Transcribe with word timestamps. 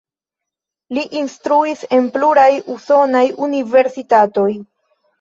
Li 0.97 1.03
instruis 1.19 1.85
en 1.99 2.09
pluraj 2.17 2.49
usonaj 2.79 3.25
universitatoj. 3.51 4.53